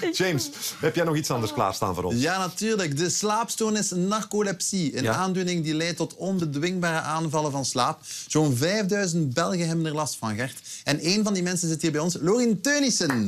James, 0.12 0.50
heb 0.80 0.94
jij 0.94 1.04
nog 1.04 1.16
iets 1.16 1.30
anders 1.30 1.52
klaarstaan 1.52 1.94
voor 1.94 2.04
ons? 2.04 2.20
Ja, 2.20 2.38
natuurlijk. 2.38 2.96
De 2.96 3.10
slaapstoornis 3.10 3.90
narcolepsie. 3.90 4.96
Een 4.96 5.02
Ja. 5.02 5.12
aandoening 5.14 5.64
die 5.64 5.74
leidt 5.74 5.96
tot 5.96 6.14
onbedwingbare 6.14 7.00
aanvallen 7.00 7.50
van 7.52 7.64
slaap. 7.64 8.00
Zo'n 8.26 8.56
5000 8.56 9.34
Belgen 9.34 9.66
hebben 9.66 9.86
er 9.86 9.94
last 9.94 10.16
van, 10.18 10.34
Gert. 10.34 10.58
En 10.84 10.98
één 11.00 11.24
van 11.24 11.34
die 11.34 11.42
mensen 11.42 11.68
zit 11.68 11.82
hier 11.82 11.92
bij 11.92 12.00
ons, 12.00 12.16
Lorien 12.20 12.60
Teunissen. 12.60 13.26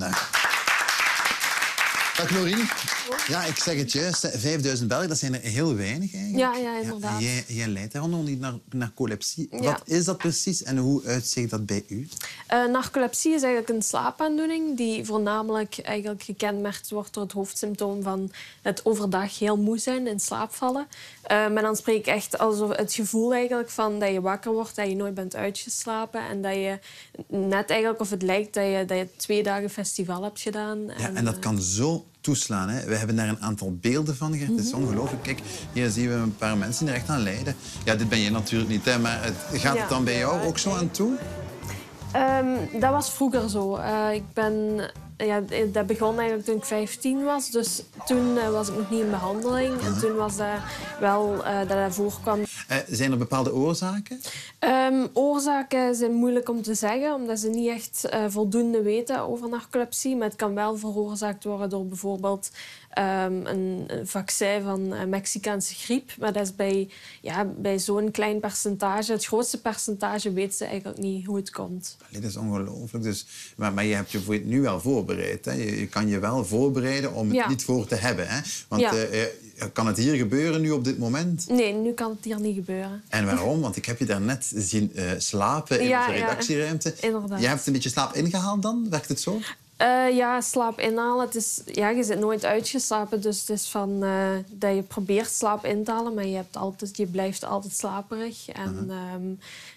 Dag. 2.19 3.27
Ja, 3.29 3.45
ik 3.45 3.57
zeg 3.57 3.77
het 3.79 3.93
juist. 3.93 4.23
hè. 4.23 4.39
5000 4.39 4.89
Belgen, 4.89 5.09
dat 5.09 5.19
zijn 5.19 5.35
er 5.35 5.41
heel 5.41 5.75
weinig 5.75 6.15
eigenlijk. 6.15 6.55
Ja, 6.55 6.57
ja, 6.57 6.79
inderdaad. 6.81 7.19
en 7.19 7.25
jij, 7.25 7.45
jij 7.47 7.67
lijdt 7.67 7.93
daaronder 7.93 8.25
die 8.25 8.37
nar 8.37 8.59
narcolepsie. 8.71 9.49
Ja. 9.51 9.59
Wat 9.61 9.83
is 9.85 10.05
dat 10.05 10.19
precies 10.19 10.63
en 10.63 10.77
hoe 10.77 11.05
uitziet 11.05 11.51
dat 11.51 11.67
bij 11.67 11.85
u? 11.89 12.09
Eh, 12.47 12.65
narcolepsie 12.65 13.35
is 13.35 13.43
eigenlijk 13.43 13.73
een 13.73 13.83
slaapaandoening 13.83 14.77
die 14.77 15.05
voornamelijk 15.05 15.79
eigenlijk 15.79 16.23
gekenmerkt 16.23 16.91
wordt 16.91 17.15
door 17.15 17.23
het 17.23 17.33
hoofdsymptoom 17.33 18.03
van 18.03 18.31
het 18.63 18.85
overdag 18.85 19.39
heel 19.39 19.57
moe 19.57 19.79
zijn, 19.79 20.07
in 20.07 20.21
slaap 20.21 20.55
vallen. 20.55 20.87
Eh, 21.23 21.49
maar 21.51 21.63
dan 21.63 21.77
spreek 21.77 21.99
ik 21.99 22.07
echt 22.07 22.39
alsof 22.39 22.77
het 22.77 22.95
gevoel 22.95 23.35
eigenlijk 23.35 23.71
van 23.71 24.01
dat 24.01 24.13
je 24.13 24.21
wakker 24.21 24.53
wordt, 24.53 24.77
dat 24.77 24.89
je 24.89 24.97
nooit 24.97 25.15
bent 25.15 25.37
uitgeslapen 25.37 26.21
en 26.29 26.43
dat 26.43 26.55
je 26.55 26.79
net 27.29 27.71
eigenlijk 27.71 28.01
of 28.01 28.11
het 28.11 28.23
lijkt 28.23 28.55
dat 28.55 28.65
je, 28.65 28.85
dat 28.87 28.99
je 28.99 29.09
twee 29.17 29.43
dagen 29.43 29.71
festival 29.71 30.23
hebt 30.23 30.41
gedaan. 30.41 30.85
Ja, 30.99 31.11
en 31.15 31.25
dat 31.25 31.35
eh, 31.35 31.41
kan 31.41 31.63
zo 31.63 32.07
toeslaan. 32.29 32.69
Hè. 32.69 32.85
We 32.85 32.95
hebben 32.97 33.17
daar 33.17 33.29
een 33.29 33.41
aantal 33.43 33.77
beelden 33.81 34.17
van. 34.17 34.37
Gert. 34.37 34.49
Het 34.51 34.59
is 34.61 34.71
Mhm. 34.73 34.81
ongelooflijk. 34.83 35.23
Kijk, 35.23 35.41
hier 35.73 35.91
zien 35.91 36.09
we 36.09 36.15
een 36.15 36.37
paar 36.37 36.57
mensen 36.57 36.85
die 36.85 36.95
er 36.95 37.01
echt 37.01 37.09
aan 37.09 37.23
lijden. 37.23 37.55
Ja, 37.85 37.95
dit 37.95 38.09
ben 38.09 38.19
je 38.19 38.31
natuurlijk 38.31 38.71
niet, 38.71 38.85
hè, 38.85 38.99
maar 38.99 39.19
het, 39.25 39.61
gaat 39.61 39.79
het 39.79 39.89
dan 39.89 40.05
bij 40.05 40.19
jou 40.19 40.43
ook 40.47 40.59
zo 40.59 40.75
aan 40.77 40.91
toe? 40.91 41.13
Ehm, 42.13 42.81
dat 42.81 42.91
was 42.91 43.11
vroeger 43.11 43.49
zo. 43.51 43.77
Eh, 43.77 44.13
ik 44.13 44.23
ben, 44.33 44.81
ja, 45.17 45.41
dat 45.73 45.87
begon 45.87 46.17
eigenlijk 46.19 46.45
toen 46.49 46.57
ik 46.57 46.65
15 46.65 47.25
was. 47.25 47.51
Dus 47.51 47.83
toen 48.07 48.39
eh, 48.39 48.51
was 48.51 48.69
ik 48.69 48.77
nog 48.77 48.91
niet 48.91 49.01
in 49.01 49.11
behandeling. 49.11 49.81
En 49.81 49.99
toen 50.01 50.15
was 50.17 50.37
dat 50.37 50.47
wel 51.01 51.45
eh, 51.45 51.59
dat 51.59 51.69
dat 51.79 51.95
voorkwam. 51.95 52.41
Eh, 52.69 52.79
zijn 52.89 53.13
er 53.13 53.19
bepaalde 53.19 53.55
oorzaken? 53.55 54.21
Ehm, 54.59 55.07
oorzaken 55.13 55.95
zijn 55.95 56.13
moeilijk 56.13 56.49
om 56.49 56.63
te 56.63 56.75
zeggen, 56.75 57.15
omdat 57.15 57.39
ze 57.39 57.49
niet 57.49 57.69
echt 57.69 58.05
eh, 58.05 58.25
voldoende 58.29 58.83
weten 58.83 59.21
over 59.21 59.49
narcolepsie. 59.49 60.17
Maar 60.17 60.29
het 60.29 60.37
kan 60.37 60.55
wel 60.55 60.77
veroorzaakt 60.77 61.45
worden 61.45 61.71
door 61.71 61.87
bijvoorbeeld 61.87 62.51
ehm, 62.99 63.47
een, 63.47 63.85
een 63.87 64.07
vaccin 64.07 64.63
van 64.63 64.95
eh, 64.95 65.05
Mexicaanse 65.05 65.75
griep. 65.75 66.11
Maar 66.19 66.33
dat 66.33 66.43
is 66.43 66.55
bij, 66.57 66.89
ja, 67.21 67.45
bij 67.45 67.79
zo'n 67.79 68.11
klein 68.11 68.41
percentage, 68.41 69.13
het 69.13 69.25
grootste 69.25 69.61
percentage, 69.61 70.33
weten 70.33 70.57
ze 70.57 70.65
eigenlijk 70.65 70.99
niet 70.99 71.27
hoe 71.27 71.37
het 71.37 71.51
komt. 71.51 71.97
Allee, 72.09 72.21
dat 72.21 72.31
is 72.31 72.37
ongelooflijk. 72.37 73.05
Dus, 73.05 73.27
maar, 73.57 73.73
maar 73.73 73.85
je 73.85 73.95
hebt 73.95 74.11
je 74.13 74.21
voor 74.21 74.35
het 74.35 74.45
nu 74.45 74.61
wel 74.61 74.81
voorbereid. 74.81 75.45
Hè? 75.45 75.53
Je, 75.53 75.81
je 75.81 75.87
kan 75.87 76.09
je 76.09 76.19
wel 76.19 76.45
voorbereiden 76.45 77.15
om 77.15 77.27
het 77.27 77.37
Ja. 77.37 77.49
niet 77.49 77.65
voor 77.65 77.87
te 77.87 77.95
hebben. 77.95 78.29
Hè? 78.29 78.41
Want 78.69 78.83
Ja. 78.83 78.95
eh, 78.95 79.23
eh, 79.23 79.29
kan 79.73 79.87
het 79.87 79.97
hier 79.97 80.15
gebeuren 80.15 80.61
nu 80.61 80.71
op 80.71 80.85
dit 80.85 80.99
moment? 80.99 81.47
Nee, 81.49 81.73
nu 81.75 81.93
kan 81.93 82.11
het 82.11 82.25
hier 82.25 82.41
niet 82.41 82.55
gebeuren. 82.55 83.03
En 83.09 83.25
waarom? 83.27 83.61
Want 83.61 83.77
ik 83.77 83.85
heb 83.87 83.99
je 83.99 84.05
daarnet 84.05 84.53
zien 84.55 84.93
slapen 85.19 85.81
in 85.81 85.89
Ja, 85.89 86.07
de 86.07 86.13
ja. 86.13 86.19
redactieruimte. 86.19 86.95
Inderdaad. 87.01 87.41
Je 87.41 87.47
hebt 87.47 87.67
een 87.67 87.73
beetje 87.73 87.89
slaap 87.89 88.15
ingehaald 88.15 88.63
dan? 88.63 88.87
Werkt 88.91 89.09
het 89.09 89.21
zo? 89.21 89.41
Eh, 89.79 90.17
ja, 90.17 90.41
slaap 90.41 90.79
inhalen. 90.81 91.25
Het 91.27 91.35
is, 91.35 91.61
ja, 91.73 91.89
je 91.89 92.03
zit 92.05 92.19
nooit 92.19 92.45
uitgeslapen. 92.45 93.21
Dus 93.21 93.41
het 93.41 93.51
is 93.51 93.67
van 93.69 94.03
eh, 94.03 94.31
dat 94.51 94.75
je 94.75 94.83
probeert 94.83 95.31
slaap 95.31 95.65
in 95.65 95.85
te 95.85 95.91
halen, 95.91 96.15
maar 96.15 96.27
je, 96.27 96.35
hebt 96.37 96.57
altijd, 96.57 96.97
je 96.97 97.07
blijft 97.07 97.45
altijd 97.45 97.73
slaperig. 97.73 98.49
En 98.49 98.87
ehm, 98.91 99.23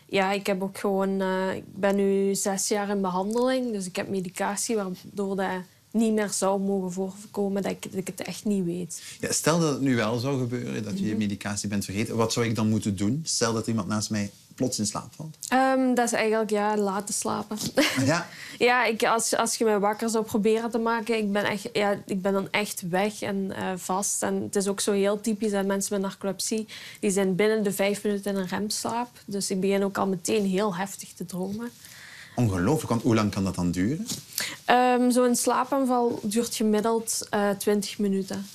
ja, 0.06 0.32
ik 0.32 0.48
heb 0.48 0.62
ook 0.64 0.78
gewoon. 0.78 1.22
eh, 1.22 1.56
ik 1.56 1.64
ben 1.76 1.96
nu 1.96 2.36
zes 2.36 2.68
jaar 2.68 2.90
in 2.90 3.02
behandeling, 3.02 3.72
dus 3.72 3.86
ik 3.86 3.96
heb 3.96 4.10
medicatie 4.10 4.76
waardoor 4.76 5.36
dat 5.36 5.48
niet 5.92 6.14
meer 6.14 6.30
zou 6.30 6.60
mogen 6.62 6.92
voorkomen 6.92 7.62
dat 7.62 7.72
ik, 7.72 7.82
dat 7.84 7.94
ik 7.94 8.08
het 8.08 8.22
echt 8.22 8.46
niet 8.46 8.66
weet. 8.66 9.02
Ja, 9.20 9.32
stel 9.32 9.60
dat 9.60 9.72
het 9.74 9.82
nu 9.82 9.96
wel 9.96 10.18
zou 10.20 10.40
gebeuren, 10.40 10.84
dat 10.84 10.94
je 10.94 11.00
Mhm. 11.00 11.08
je 11.10 11.16
medicatie 11.18 11.70
bent 11.70 11.86
vergeten. 11.86 12.16
Wat 12.16 12.34
zou 12.34 12.46
ik 12.46 12.56
dan 12.56 12.70
moeten 12.70 12.96
doen? 12.96 13.22
Stel 13.24 13.54
dat 13.54 13.68
iemand 13.68 13.88
naast 13.88 14.10
mij 14.10 14.32
plots 14.56 14.80
in 14.80 14.86
slaap 14.86 15.14
valt. 15.16 15.38
Ehm, 15.48 15.94
dat 15.94 16.06
is 16.06 16.12
eigenlijk 16.12 16.50
ja, 16.50 16.78
laten 16.78 17.14
slapen. 17.14 17.58
Ja, 18.06 18.28
Ja, 18.58 18.86
ik, 18.86 19.04
als, 19.04 19.36
als 19.36 19.56
je 19.56 19.64
mij 19.64 19.80
wakker 19.80 20.10
zou 20.10 20.24
proberen 20.24 20.72
te 20.72 20.78
maken, 20.78 21.18
ik 21.18 21.32
ben, 21.32 21.44
echt, 21.44 21.70
ja, 21.74 21.96
ik 22.06 22.22
ben 22.22 22.34
dan 22.34 22.48
echt 22.52 22.84
weg 22.90 23.22
en 23.22 23.52
eh, 23.56 23.64
vast. 23.76 24.24
En 24.24 24.42
het 24.42 24.56
is 24.56 24.68
ook 24.68 24.80
zo 24.80 24.92
heel 24.92 25.22
typisch 25.22 25.52
dat 25.52 25.66
mensen 25.66 25.94
met 25.94 26.10
narcolepsie, 26.10 26.68
die 27.00 27.12
zijn 27.12 27.36
binnen 27.36 27.64
de 27.64 27.72
vijf 27.72 28.04
minuten 28.04 28.32
in 28.32 28.38
een 28.38 28.48
remslaap. 28.48 29.10
Dus 29.26 29.52
ik 29.52 29.60
begin 29.60 29.84
ook 29.84 29.98
al 29.98 30.08
meteen 30.08 30.46
heel 30.46 30.76
heftig 30.76 31.14
te 31.14 31.26
dromen. 31.26 31.70
ongelooflijk. 32.36 32.90
Want 32.90 33.02
hoe 33.02 33.16
lang 33.16 33.32
kan 33.32 33.44
dat 33.44 33.56
dan 33.56 33.72
duren? 33.72 34.08
Ehm, 34.66 35.10
Zo'n 35.12 35.36
slaapaanval 35.36 36.20
duurt 36.24 36.56
gemiddeld 36.56 37.28
eh 37.30 37.50
20 37.50 38.00
minuten. 38.00 38.46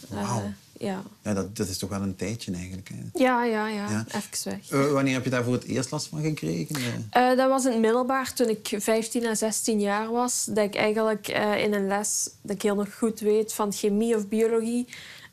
Ja. 0.78 1.02
Ja, 1.22 1.34
dat, 1.34 1.56
dat 1.56 1.68
is 1.68 1.78
toch 1.78 1.90
wel 1.90 2.02
een 2.02 2.16
tijdje 2.16 2.52
eigenlijk. 2.52 2.88
Hè? 2.88 3.22
Ja, 3.24 3.44
ja, 3.44 3.68
ja, 3.68 3.90
Ja. 3.90 4.04
even 4.06 4.50
weg. 4.50 4.70
Eh, 4.70 4.92
wanneer 4.92 5.14
heb 5.14 5.24
je 5.24 5.30
daar 5.30 5.44
voor 5.44 5.52
het 5.52 5.64
eerst 5.64 5.90
last 5.90 6.06
van 6.06 6.22
gekregen? 6.22 6.76
Eh, 7.10 7.36
dat 7.36 7.48
was 7.48 7.64
in 7.64 7.70
het 7.72 7.80
middelbaar 7.80 8.32
toen 8.34 8.48
ik 8.48 8.74
15 8.78 9.26
à 9.26 9.34
16 9.34 9.80
jaar 9.80 10.10
was. 10.10 10.44
Dat 10.44 10.64
ik 10.64 10.74
eigenlijk 10.74 11.28
eh, 11.28 11.62
in 11.62 11.74
een 11.74 11.86
les, 11.86 12.28
dat 12.42 12.56
ik 12.56 12.62
heel 12.62 12.74
nog 12.74 12.94
goed 12.98 13.20
weet 13.20 13.52
van 13.52 13.72
chemie 13.72 14.16
of 14.16 14.28
biologie. 14.28 14.86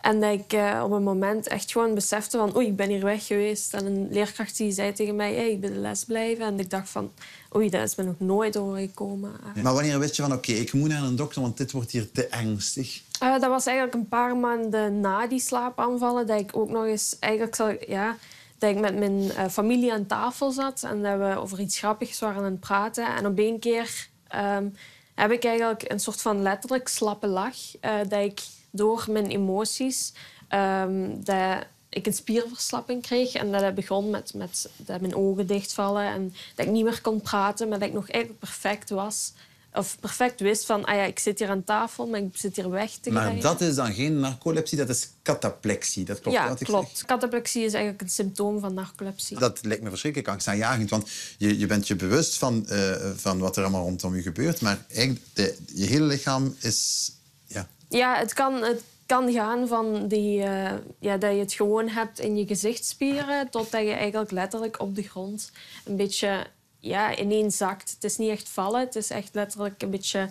En 0.04 0.20
dat 0.20 0.34
ik 0.34 0.54
eh, 0.54 0.82
op 0.86 0.92
een 0.92 1.04
moment 1.04 1.48
echt 1.48 1.72
gewoon 1.72 1.94
besefte 1.94 2.38
van 2.38 2.56
oei, 2.56 2.68
ik 2.68 2.76
ben 2.76 2.90
hier 2.90 3.04
weg 3.04 3.26
geweest. 3.26 3.74
En 3.74 3.86
een 3.86 4.08
leerkracht 4.12 4.58
die 4.58 4.72
zei 4.72 4.94
tegen 4.94 5.16
mij, 5.16 5.34
hey, 5.34 5.52
ik 5.52 5.62
ben 5.62 5.74
de 5.74 5.80
les 5.80 6.06
blijven. 6.06 6.46
En 6.46 6.60
ik 6.60 6.70
dacht 6.70 6.90
van 6.90 7.12
oei, 7.56 7.70
dat 7.70 7.82
is 7.82 7.96
me 7.96 8.04
nog 8.04 8.20
nooit 8.20 8.58
overgekomen. 8.58 9.32
Maar 9.62 9.74
wanneer 9.74 10.00
wist 10.00 10.16
je 10.16 10.22
van, 10.22 10.34
oké, 10.34 10.52
ik 10.52 10.74
moet 10.74 10.90
naar 10.90 11.04
een 11.04 11.16
dokter, 11.16 11.42
want 11.42 11.58
dit 11.58 11.72
wordt 11.72 11.92
hier 11.92 12.12
te 12.12 12.28
ernstig? 12.28 13.02
Eh, 13.20 13.32
dat 13.32 13.50
was 13.50 13.66
eigenlijk 13.66 13.98
een 13.98 14.08
paar 14.08 14.38
maanden 14.38 15.00
na 15.00 15.28
die 15.28 15.40
slaapaanvallen 15.40 16.28
dat 16.28 16.40
ik 16.40 16.58
ook 16.58 16.70
nog 16.70 16.86
eens 16.86 17.18
eigenlijk 17.20 17.56
zal, 17.56 17.76
ja, 17.88 18.18
dat 18.58 18.70
ik 18.70 18.80
met 18.80 18.98
mijn 18.98 19.32
eh, 19.32 19.48
familie 19.48 19.94
aan 19.94 20.06
tafel 20.06 20.52
zat 20.52 20.84
en 20.84 21.04
dat 21.04 21.18
we 21.18 21.38
over 21.38 21.60
iets 21.60 21.80
grappigs 21.80 22.20
waren 22.20 22.38
aan 22.38 22.52
het 22.52 22.60
praten. 22.60 23.16
En 23.16 23.26
op 23.26 23.38
één 23.38 23.60
keer 23.60 24.08
ehm, 24.28 24.68
heb 25.16 25.32
ik 25.32 25.44
eigenlijk 25.44 25.92
een 25.92 26.00
soort 26.00 26.22
van 26.22 26.42
letterlijk 26.42 26.88
slappe 26.88 27.28
lach. 27.28 27.58
dat 28.08 28.24
ik 28.24 28.40
door 28.76 29.06
mijn 29.10 29.26
emoties 29.26 30.14
ehm, 30.48 31.10
dat 31.24 31.66
ik 31.90 32.06
een 32.06 32.14
spierverslapping 32.14 33.02
kreeg 33.02 33.34
en 33.34 33.52
dat 33.52 33.62
het 33.62 33.76
begon 33.76 34.10
met, 34.10 34.34
met 34.34 34.70
dat 34.76 35.02
mijn 35.02 35.16
ogen 35.16 35.48
dichtvallen 35.48 36.06
en 36.06 36.34
dat 36.56 36.66
ik 36.66 36.72
niet 36.72 36.84
meer 36.84 37.02
kon 37.02 37.22
praten, 37.22 37.70
maar 37.70 37.80
dat 37.80 37.88
ik 37.88 37.94
nog 37.94 38.10
eigenlijk 38.10 38.40
perfect 38.40 38.90
was. 38.90 39.34
Of 39.74 40.00
perfect 40.00 40.40
wist 40.40 40.66
van, 40.66 40.86
ah 40.86 40.96
ja, 40.96 41.04
ik 41.04 41.20
zit 41.20 41.40
hier 41.40 41.50
aan 41.50 41.64
tafel, 41.64 42.08
maar 42.08 42.20
ik 42.20 42.38
zit 42.38 42.56
hier 42.56 42.70
weg 42.70 42.92
te 42.92 43.12
Maar 43.12 43.40
dat 43.40 43.62
is 43.62 43.76
dan 43.76 43.94
geen 43.94 44.20
narcolepsie, 44.20 44.78
dat 44.78 44.90
is 44.90 45.10
cataplexie. 45.24 46.06
Dat 46.06 46.20
klopt 46.20 46.38
ja, 46.38 46.50
ik 46.50 46.66
klopt. 46.66 47.06
Cataplexie 47.06 47.64
is 47.64 47.74
eigenlijk 47.74 48.04
een 48.04 48.10
symptoom 48.10 48.60
van 48.60 48.74
narcolepsie. 48.74 49.40
Dat 49.40 49.60
lijkt 49.62 49.84
me 49.84 49.90
verschrikkelijk 49.90 50.32
angstaanjagend, 50.32 50.90
want 50.90 51.10
je, 51.38 51.60
je 51.60 51.66
bent 51.66 51.88
je 51.88 51.96
bewust 51.96 52.38
van, 52.38 52.68
eh, 52.68 53.12
van 53.16 53.40
wat 53.40 53.58
er 53.58 53.64
allemaal 53.64 53.84
rondom 53.84 54.16
je 54.16 54.22
gebeurt, 54.22 54.62
maar 54.62 54.86
eigenlijk 54.92 55.26
de, 55.34 55.58
je 55.74 55.86
hele 55.86 56.06
lichaam 56.06 56.56
is... 56.60 57.12
Ja, 57.98 58.18
het 58.18 58.34
kan, 58.34 58.64
het 58.64 58.84
kan 59.06 59.32
gaan 59.32 59.68
van 59.68 60.08
die, 60.08 60.44
eh, 60.44 60.72
ja, 61.00 61.18
dat 61.18 61.32
je 61.32 61.40
het 61.40 61.54
gewoon 61.54 61.88
hebt 61.88 62.20
in 62.20 62.38
je 62.38 62.46
gezichtsspieren... 62.46 63.50
totdat 63.50 63.82
je 63.82 63.92
eigenlijk 63.92 64.32
letterlijk 64.32 64.82
op 64.82 64.96
de 64.96 65.04
grond 65.04 65.52
een 65.86 65.96
beetje 65.96 66.46
ja, 66.80 67.18
ineens 67.18 67.58
zakt. 67.58 67.92
Het 67.92 68.04
is 68.04 68.18
niet 68.18 68.30
echt 68.30 68.50
vallen, 68.50 68.80
het 68.80 68.96
is 68.96 69.10
echt 69.10 69.30
letterlijk 69.34 69.82
een 69.82 69.90
beetje 69.90 70.30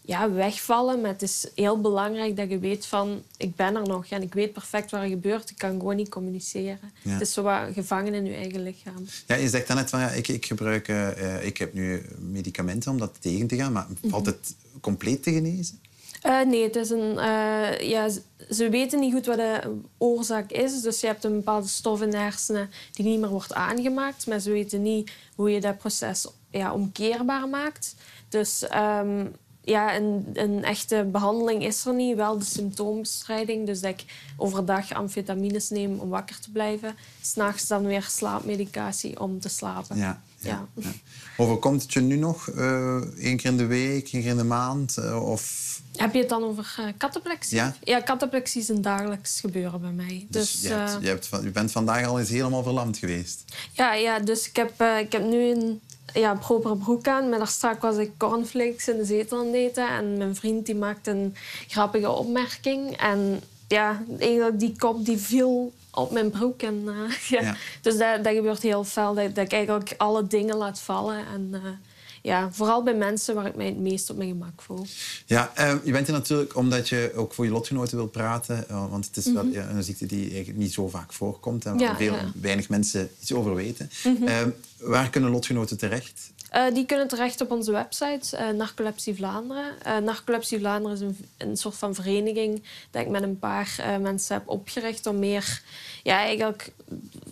ja, 0.00 0.30
wegvallen. 0.30 1.00
Maar 1.00 1.10
het 1.10 1.22
is 1.22 1.46
heel 1.54 1.80
belangrijk 1.80 2.36
dat 2.36 2.50
je 2.50 2.58
weet 2.58 2.86
van... 2.86 3.22
ik 3.36 3.56
ben 3.56 3.76
er 3.76 3.86
nog 3.86 4.06
en 4.06 4.22
ik 4.22 4.34
weet 4.34 4.52
perfect 4.52 4.90
wat 4.90 5.02
er 5.02 5.08
gebeurt. 5.08 5.50
Ik 5.50 5.58
kan 5.58 5.70
gewoon 5.70 5.96
niet 5.96 6.08
communiceren. 6.08 6.92
Ja. 7.02 7.10
Het 7.10 7.20
is 7.20 7.32
zo 7.32 7.42
wat 7.42 7.72
gevangen 7.74 8.14
in 8.14 8.24
je 8.24 8.34
eigen 8.34 8.62
lichaam. 8.62 9.06
Ja, 9.26 9.34
je 9.34 9.48
zegt 9.48 9.66
daarnet 9.66 9.90
van 9.90 10.00
ja, 10.00 10.08
ik, 10.08 10.28
ik 10.28 10.46
gebruik, 10.46 10.88
eh, 10.88 11.36
eh, 11.36 11.46
ik 11.46 11.56
heb 11.56 11.74
nu 11.74 12.02
medicamenten 12.18 12.90
om 12.90 12.98
dat 12.98 13.16
tegen 13.20 13.46
te 13.46 13.56
gaan, 13.56 13.72
maar 13.72 13.86
valt 14.06 14.26
het 14.26 14.54
compleet 14.80 15.22
te 15.22 15.32
genezen? 15.32 15.80
Eh, 16.22 16.40
nee, 16.40 16.62
het 16.62 16.76
is 16.76 16.90
een, 16.90 17.18
eh, 17.18 17.80
ja, 17.80 18.08
ze 18.50 18.68
weten 18.68 19.00
niet 19.00 19.12
goed 19.12 19.26
wat 19.26 19.36
de 19.36 19.78
oorzaak 19.98 20.50
is. 20.50 20.80
Dus 20.80 21.00
je 21.00 21.06
hebt 21.06 21.24
een 21.24 21.36
bepaalde 21.36 21.68
stof 21.68 22.02
in 22.02 22.10
de 22.10 22.16
hersenen 22.16 22.70
die 22.92 23.04
niet 23.04 23.20
meer 23.20 23.28
wordt 23.28 23.54
aangemaakt. 23.54 24.26
Maar 24.26 24.40
ze 24.40 24.50
weten 24.50 24.82
niet 24.82 25.10
hoe 25.34 25.50
je 25.50 25.60
dat 25.60 25.78
proces 25.78 26.26
ja, 26.50 26.72
omkeerbaar 26.72 27.48
maakt. 27.48 27.94
Dus 28.28 28.66
ehm, 28.68 29.26
ja, 29.66 29.96
een, 29.96 30.30
een 30.32 30.64
echte 30.64 31.08
behandeling 31.12 31.64
is 31.64 31.86
er 31.86 31.94
niet. 31.94 32.16
Wel 32.16 32.38
de 32.38 32.44
symptoombestrijding. 32.44 33.66
Dus 33.66 33.80
dat 33.80 33.90
ik 33.90 34.04
overdag 34.36 34.92
amfetamines 34.92 35.70
neem 35.70 35.98
om 35.98 36.08
wakker 36.08 36.40
te 36.40 36.50
blijven. 36.50 36.96
S'nachts 37.20 37.66
dan 37.66 37.86
weer 37.86 38.02
slaapmedicatie 38.02 39.20
om 39.20 39.40
te 39.40 39.48
slapen. 39.48 39.96
Ja. 39.96 40.22
Ja, 40.46 40.68
Ja. 40.74 40.92
Overkomt 41.36 41.82
het 41.82 41.92
je 41.92 42.00
nu 42.00 42.16
nog 42.16 42.50
uh, 42.56 42.96
één 43.18 43.36
keer 43.36 43.50
in 43.50 43.56
de 43.56 43.66
week, 43.66 44.12
één 44.12 44.22
keer 44.22 44.30
in 44.30 44.36
de 44.36 44.44
maand? 44.44 44.96
Uh, 44.98 45.30
of... 45.30 45.74
Heb 45.96 46.12
je 46.12 46.18
het 46.18 46.28
dan 46.28 46.44
over 46.44 46.76
uh, 46.80 46.86
cataplexie? 46.98 47.56
Ja. 47.56 47.74
ja, 47.82 48.02
cataplexie 48.02 48.60
is 48.60 48.68
een 48.68 48.82
dagelijks 48.82 49.40
gebeuren 49.40 49.80
bij 49.80 49.90
mij. 49.90 50.26
Dus, 50.30 50.52
Dus, 50.52 50.62
je, 50.62 50.68
hebt, 50.68 50.90
eh, 50.90 50.96
je, 51.00 51.08
hebt 51.08 51.26
van, 51.26 51.42
je 51.42 51.50
bent 51.50 51.72
vandaag 51.72 52.06
al 52.06 52.18
eens 52.18 52.28
helemaal 52.28 52.62
verlamd 52.62 52.98
geweest? 52.98 53.44
Ja, 53.72 53.94
ja 53.94 54.18
dus 54.18 54.48
ik 54.48 54.56
heb, 54.56 54.80
uh, 54.80 54.98
ik 54.98 55.12
heb 55.12 55.24
nu 55.24 55.50
een 55.50 55.80
ja, 56.14 56.34
propere 56.34 56.76
broek 56.76 57.08
aan. 57.08 57.28
Maar 57.28 57.38
daar 57.38 57.48
straks 57.48 57.80
was 57.80 57.96
ik 57.96 58.10
cornflakes 58.16 58.88
in 58.88 58.96
de 58.96 59.04
zetel 59.04 59.38
aan 59.38 59.46
het 59.46 59.54
eten. 59.54 59.88
En 59.88 60.16
mijn 60.16 60.36
vriend 60.36 60.66
die 60.66 60.74
maakte 60.74 61.10
een 61.10 61.34
grappige 61.68 62.10
opmerking. 62.10 62.96
En 62.96 63.40
ja, 63.68 64.02
eigenlijk 64.18 64.58
die 64.58 64.74
kop 64.78 65.04
die 65.04 65.18
viel 65.18 65.72
op 65.96 66.10
mijn 66.10 66.30
broek. 66.30 66.62
En, 66.62 66.84
eh, 66.86 67.18
ja. 67.38 67.40
Ja. 67.40 67.56
Dus 67.80 67.98
dat, 67.98 68.24
dat 68.24 68.34
gebeurt 68.34 68.62
heel 68.62 68.84
fel. 68.84 69.14
Dat, 69.14 69.34
dat 69.34 69.44
ik 69.44 69.52
eigenlijk 69.52 69.94
alle 69.96 70.26
dingen 70.26 70.56
laat 70.56 70.80
vallen. 70.80 71.24
En 71.34 71.50
eh, 71.52 71.60
ja, 72.26 72.48
vooral 72.52 72.82
bij 72.82 72.94
mensen 72.94 73.34
waar 73.34 73.46
ik 73.46 73.54
mij 73.54 73.66
het 73.66 73.78
meest 73.78 74.10
op 74.10 74.16
mijn 74.16 74.28
gemak 74.28 74.62
voel. 74.62 74.86
Ja, 75.26 75.52
eh, 75.54 75.74
je 75.84 75.92
bent 75.92 76.06
hier 76.06 76.16
natuurlijk 76.16 76.56
omdat 76.56 76.88
je 76.88 77.12
ook 77.14 77.34
voor 77.34 77.44
je 77.44 77.50
lotgenoten 77.50 77.96
wil 77.96 78.06
praten. 78.08 78.68
eh, 78.68 78.90
want 78.90 79.06
het 79.06 79.16
is 79.16 79.32
wel 79.32 79.44
ja, 79.46 79.68
een 79.68 79.82
ziekte 79.82 80.06
die 80.06 80.28
eigenlijk 80.28 80.58
niet 80.58 80.72
zo 80.72 80.88
vaak 80.88 81.12
voorkomt. 81.12 81.64
En 81.64 81.70
waar 81.70 81.80
Mhm. 81.80 81.90
Ja, 81.90 81.96
veel, 81.96 82.14
ja. 82.14 82.22
Mhm. 82.22 82.40
weinig 82.40 82.68
mensen 82.68 83.10
iets 83.20 83.32
over 83.32 83.54
weten. 83.54 83.90
Eh, 84.24 84.42
waar 84.78 85.10
kunnen 85.10 85.30
lotgenoten 85.30 85.78
terecht? 85.78 86.34
Die 86.72 86.86
kunnen 86.86 87.08
terecht 87.08 87.40
op 87.40 87.50
onze 87.50 87.72
website, 87.72 88.36
eh 88.36 88.48
Narcolepsie 88.50 89.14
Vlaanderen. 89.14 89.82
Eh 89.82 89.96
Narcolepsie 89.98 90.58
Vlaanderen 90.58 90.96
is 90.96 91.02
een, 91.02 91.16
een 91.36 91.56
soort 91.56 91.76
van 91.76 91.94
vereniging 91.94 92.62
dat 92.90 93.02
ik 93.02 93.08
met 93.08 93.22
een 93.22 93.38
paar 93.38 93.76
mensen 94.00 94.34
heb 94.34 94.48
opgericht 94.48 95.06
om 95.06 95.18
meer, 95.18 95.62
ja, 96.02 96.18
eigenlijk... 96.18 96.72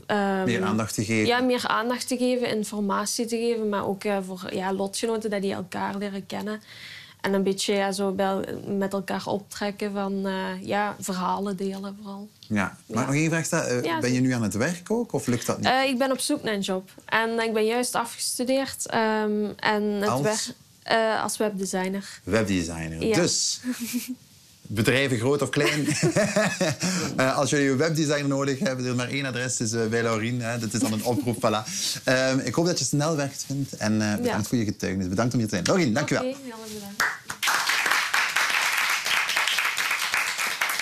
ehm, 0.07 0.45
Meer 0.45 0.63
aandacht 0.63 0.95
te 0.95 1.05
geven? 1.05 1.27
Ja, 1.27 1.41
meer 1.41 1.67
aandacht 1.67 2.09
te 2.09 2.17
geven, 2.17 2.49
informatie 2.57 3.27
te 3.27 3.37
geven, 3.37 3.69
maar 3.69 3.87
ook 3.87 4.05
eh, 4.05 4.19
voor 4.27 4.55
ja, 4.55 4.73
lotgenoten 4.73 5.31
dat 5.31 5.43
die 5.43 5.53
elkaar 5.53 5.97
leren 5.97 6.27
kennen. 6.27 6.61
En 7.21 7.33
een 7.33 7.43
beetje 7.43 7.75
ja, 7.75 7.93
zo 7.93 8.13
bij, 8.13 8.45
met 8.67 8.93
elkaar 8.93 9.27
optrekken 9.27 9.93
van 9.93 10.27
eh, 10.27 10.35
ja, 10.67 10.97
verhalen 11.01 11.57
delen 11.57 11.97
vooral. 12.01 12.29
Ja. 12.41 12.77
Maar 12.87 12.99
Ja. 13.03 13.07
nog 13.07 13.15
één 13.15 13.31
vraag. 13.31 13.49
Eh, 13.69 13.83
Ja, 13.83 13.99
ben 14.01 14.13
je 14.13 14.21
nu 14.21 14.33
aan 14.33 14.43
het 14.43 14.55
werk 14.55 14.91
ook, 14.91 15.13
of 15.13 15.27
lukt 15.27 15.47
dat 15.47 15.57
niet? 15.59 15.67
Eh, 15.67 15.83
ik 15.89 15.99
ben 15.99 16.13
op 16.13 16.19
zoek 16.21 16.43
naar 16.43 16.55
een 16.55 16.61
job. 16.61 16.91
En 17.05 17.39
ik 17.39 17.53
ben 17.53 17.65
juist 17.65 17.95
afgestudeerd. 17.95 18.87
ehm, 18.87 19.45
en 19.57 19.83
het 19.83 20.09
Als? 20.09 20.53
als 21.23 21.37
webdesigner. 21.37 22.21
Webdesigner. 22.25 23.01
Dus, 23.15 23.61
bedrijven 24.69 25.19
groot 25.19 25.43
of 25.43 25.49
klein. 25.51 25.87
Eh, 27.17 27.37
als 27.37 27.51
jullie 27.51 27.71
een 27.71 27.77
webdesigner 27.77 28.29
nodig 28.29 28.59
hebben, 28.59 28.85
er 28.85 28.91
is 28.91 28.97
maar 28.97 29.09
één 29.09 29.25
adres, 29.25 29.61
is 29.61 29.73
eh, 29.73 29.87
bij 29.87 30.03
Laurien. 30.03 30.41
Hè. 30.41 30.59
Dat 30.59 30.73
is 30.73 30.81
dan 30.81 30.93
een 30.93 31.05
oproep, 31.05 31.37
voilà. 31.37 31.71
Ehm, 32.05 32.39
ik 32.39 32.55
hoop 32.55 32.67
dat 32.67 32.79
je 32.79 32.85
snel 32.85 33.17
werk 33.17 33.33
vindt 33.47 33.77
en 33.77 33.99
bedankt 33.99 34.25
Ja. 34.27 34.43
voor 34.43 34.59
je 34.59 34.65
getuigenis. 34.65 35.09
Bedankt 35.09 35.33
om 35.33 35.39
hier 35.39 35.49
te 35.49 35.55
zijn. 35.55 35.67
Laurien, 35.67 35.93
dank 35.95 36.09
je 36.09 36.35